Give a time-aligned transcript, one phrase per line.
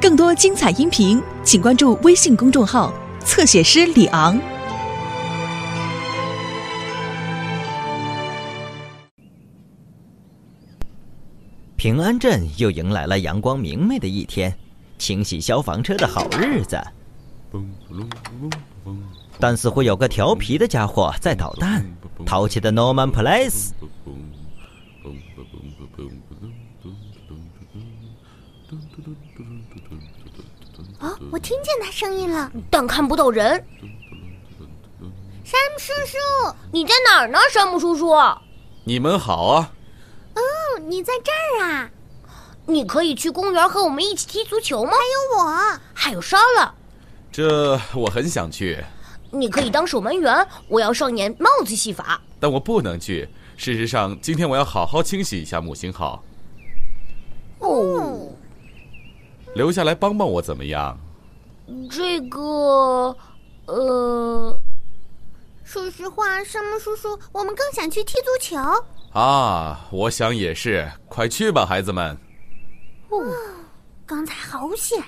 [0.00, 2.92] 更多精彩音频，请关注微信公众号
[3.24, 4.38] “侧写师李昂”。
[11.76, 14.56] 平安镇又迎来了阳光明媚的一天，
[14.98, 16.78] 清洗消防车的好日子。
[19.38, 21.84] 但似乎有个调皮的家伙在捣蛋，
[22.24, 23.70] 淘气的 Norman Place。
[31.00, 33.64] 哦，我听见他声音了，但看不到人。
[35.44, 37.38] 山姆叔叔，你在哪儿呢？
[37.52, 38.12] 山姆叔叔，
[38.84, 39.72] 你们好啊！
[40.34, 40.40] 哦，
[40.86, 41.90] 你在这儿啊？
[42.66, 44.92] 你可以去公园和我们一起踢足球吗？
[44.92, 46.74] 还有我，还有莎拉。
[47.30, 48.82] 这我很想去。
[49.30, 52.20] 你可以当守门员，我要上演帽子戏法。
[52.40, 53.28] 但我不能去。
[53.56, 56.24] 事实上，今天我要好好清洗一下木星号。
[57.58, 58.28] 哦，
[59.54, 60.98] 留下来帮帮我怎么样？
[61.90, 63.16] 这个，
[63.66, 64.60] 呃，
[65.62, 68.56] 说实话，山姆叔叔，我们更想去踢足球。
[69.18, 72.16] 啊，我想也是，快去吧，孩子们。
[73.08, 73.18] 哦，
[74.04, 75.02] 刚才好险！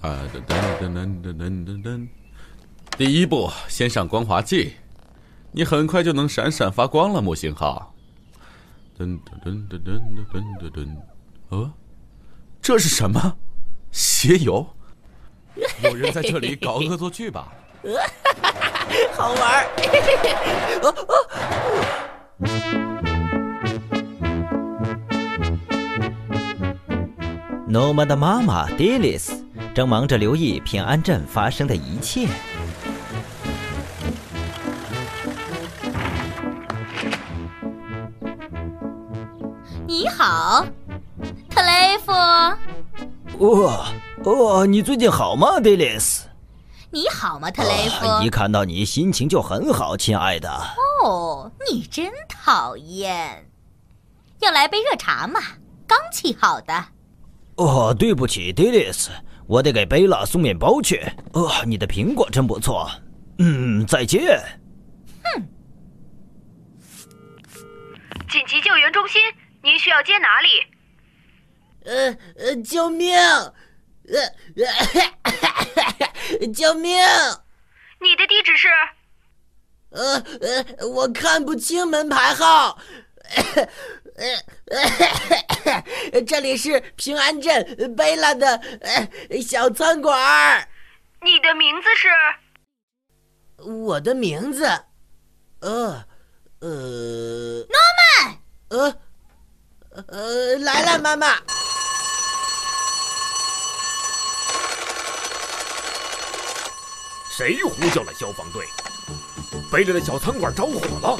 [0.00, 2.08] 噔噔噔噔噔噔噔噔，
[2.96, 4.74] 第一步，先上光滑剂。
[5.52, 7.94] 你很快就能闪闪发光了，木星号。
[8.98, 10.88] 噔噔噔噔噔噔噔噔，
[11.50, 11.72] 呃，
[12.60, 13.36] 这是什么？
[13.92, 14.66] 鞋油？
[15.82, 17.52] 有人在这里搞恶作剧吧？
[19.14, 19.66] 好玩儿。
[27.68, 32.26] 诺玛的妈妈 d i l i s 正忙着留意平安镇发生的一切。
[43.48, 43.86] 哦
[44.24, 46.24] 哦，你最近好吗，？Delis？
[46.90, 48.22] 你好吗，特雷弗？
[48.22, 50.50] 一看到你，心情就很好，亲爱的。
[51.02, 53.46] 哦，你真讨厌。
[54.40, 55.40] 要来杯热茶吗？
[55.86, 56.84] 刚沏好的。
[57.56, 59.08] 哦，对不起，，Delis，，
[59.46, 61.10] 我得给贝拉送面包去。
[61.32, 62.90] 哦，你的苹果真不错。
[63.38, 64.38] 嗯，再见。
[65.24, 65.42] 哼。
[68.28, 69.22] 紧急救援中心。
[69.62, 70.77] 您需要接哪里？
[71.88, 73.16] 呃呃，救命！
[73.16, 73.54] 呃
[76.38, 76.98] 呃， 救命！
[77.98, 78.68] 你的地址是？
[79.90, 82.78] 呃呃，我看不清门牌号。
[84.16, 84.38] 呃，
[86.26, 88.60] 这里是平安镇贝拉的
[89.42, 90.68] 小餐馆。
[91.22, 92.08] 你的名字是？
[93.64, 94.66] 我的名字？
[95.60, 96.04] 呃
[96.60, 97.64] 呃。
[97.64, 98.36] Norman。
[98.68, 98.94] 呃。
[100.06, 101.34] 呃，来了，妈妈。
[107.38, 108.66] 谁呼叫了消防队？
[109.70, 111.16] 北里的小餐馆着火了。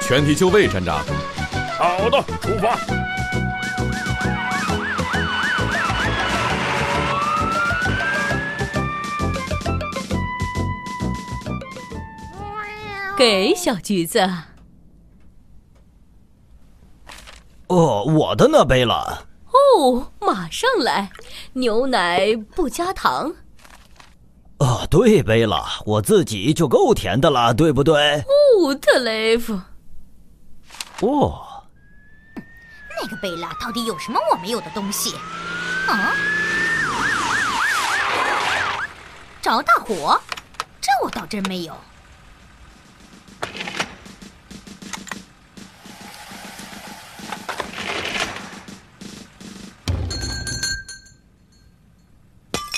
[0.00, 1.04] 全体就位，站长。
[1.76, 2.78] 好的，出发。
[13.18, 14.53] 给小橘子。
[17.74, 19.26] 哦，我的那杯了。
[19.50, 21.10] 哦，马上来。
[21.54, 23.34] 牛奶不加糖。
[24.58, 28.20] 哦，对，杯了，我自己就够甜的了，对不对？
[28.20, 29.58] 哦，特雷弗。
[31.00, 31.64] 哦，
[33.02, 35.16] 那个贝拉到底有什么我没有的东西？
[35.88, 36.14] 啊？
[39.42, 40.20] 着大火？
[40.80, 41.76] 这我倒真没有。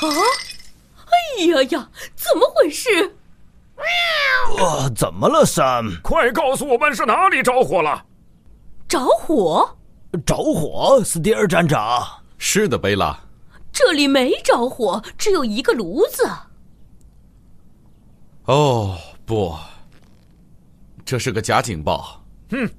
[0.09, 3.17] 哎呀呀，怎么回事？
[4.59, 6.01] 哇，怎么了，Sam？
[6.03, 8.05] 快告诉我们是哪里着火了？
[8.89, 9.77] 着火？
[10.25, 12.07] 着火，斯蒂尔站长。
[12.39, 13.19] 是的，贝拉。
[13.73, 16.27] 这里没着火，只有一个炉子。
[18.45, 19.55] 哦，不，
[21.05, 22.25] 这是个假警报。
[22.51, 22.71] 哼，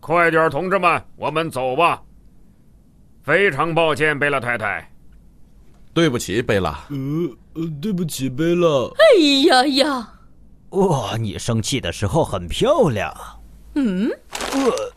[0.00, 2.00] 快点，同志们，我们走吧。
[3.22, 4.90] 非常抱歉，贝拉太太。
[5.98, 6.86] 对不起贝拉。
[6.90, 6.96] 呃
[7.54, 8.88] 呃对不起贝拉。
[8.98, 9.18] 哎
[9.48, 10.12] 呀呀。
[10.70, 13.12] 哇你生气的时候很漂亮。
[13.74, 14.08] 嗯？
[14.30, 14.92] 呃。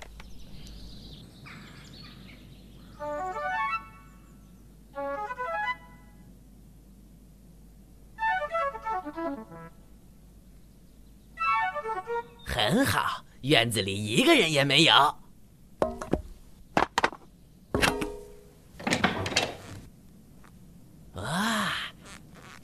[12.45, 15.20] 很好院子里一个人也没有。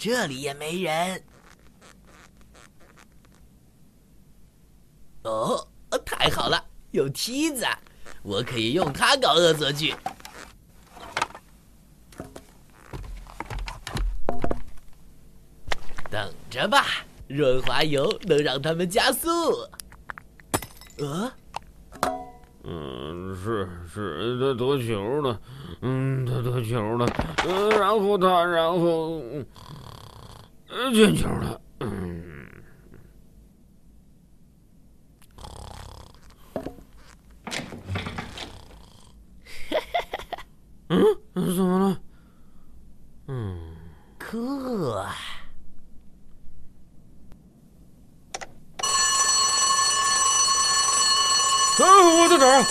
[0.07, 1.21] 这里也没人。
[5.23, 5.67] 哦，
[6.05, 7.65] 太好了，有梯子，
[8.23, 9.93] 我可以用它搞恶作剧。
[16.09, 16.85] 等着吧，
[17.27, 19.29] 润滑油能让他们加速。
[20.99, 21.29] 呃，
[22.63, 25.41] 嗯，是是，他得球了，
[25.81, 27.05] 嗯，他得球了，
[27.45, 29.21] 嗯，然后他，然后，
[30.93, 32.23] 进球了，嗯。
[40.89, 41.03] 嗯，
[41.33, 41.99] 怎么了？
[43.27, 43.75] 嗯，
[44.19, 44.91] 酷。
[44.91, 45.15] 啊！
[51.79, 52.57] 我在哪儿？
[52.59, 52.65] 啊，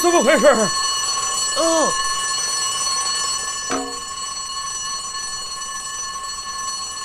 [0.00, 0.46] 怎么回事？
[0.46, 1.88] 哦，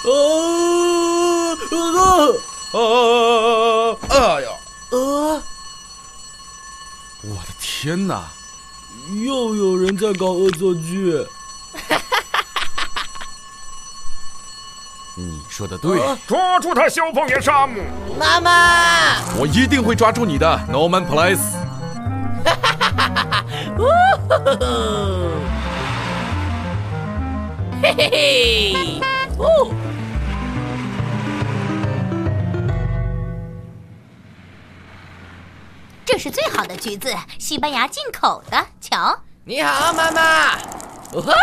[0.04, 1.56] 哦，
[2.74, 2.82] 啊啊！
[4.10, 4.50] 哎呀！
[4.92, 4.96] 啊，
[7.24, 8.24] 我的天哪！
[9.24, 11.26] 又有人在搞恶作剧。
[15.16, 17.82] 你说的对，抓住他，消防员沙姆！
[18.18, 21.42] 妈妈，我一定会抓住你的，Norman Place。
[27.82, 29.02] 嘿嘿嘿，
[29.38, 29.72] 哦，
[36.22, 38.64] 是最好的橘子，西班牙进口的。
[38.80, 40.56] 瞧，你好，妈妈。
[41.14, 41.34] 哦吼！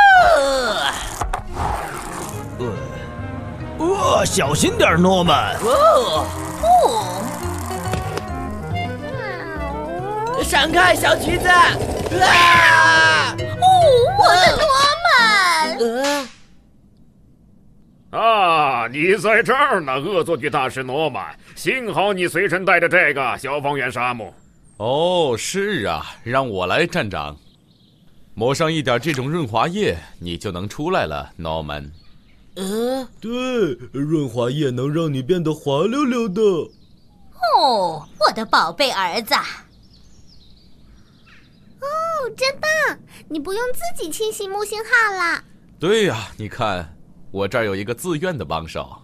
[3.78, 5.56] 哦，小心点，诺曼！
[5.56, 6.25] 哦，
[10.36, 11.48] 哦，闪开，小橘子！
[11.48, 13.34] 啊！
[13.36, 13.66] 哦，
[14.16, 14.62] 我的诺
[15.08, 15.76] 曼！
[18.12, 21.36] 呃，啊，你在这儿呢，恶作剧大师诺曼。
[21.56, 24.32] 幸好你随身带着这个，消防员沙姆。
[24.78, 27.36] 哦，是啊，让我来站长。
[28.34, 31.90] 抹上一点这种润滑液，你就能出来了，Norman。
[32.54, 33.30] 呃，对，
[33.92, 36.40] 润滑液能让你变得滑溜溜的。
[36.40, 39.34] 哦，我的宝贝儿子！
[41.80, 41.86] 哦，
[42.36, 42.70] 真棒！
[43.28, 45.42] 你不用自己清洗木星号了。
[45.80, 46.96] 对呀、你看，
[47.32, 48.96] 我这儿有一个自愿的帮手。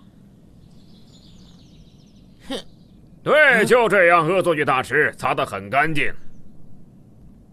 [3.24, 6.12] 对，就这样，恶作剧大师擦得很干净。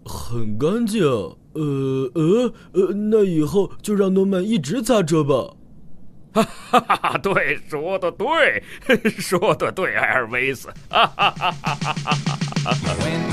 [0.06, 1.01] 很干净。
[1.53, 5.53] 呃呃呃，那以后就让诺曼一直擦车吧。
[6.33, 7.18] 哈哈哈！
[7.18, 8.63] 对，说的对，
[9.19, 10.69] 说的对，艾尔维斯。
[10.89, 13.31] 哈哈哈哈哈哈！